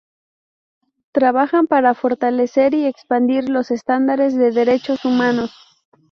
[1.11, 5.51] Trabajan para fortalecer y expandir los estándares de derechos humanos.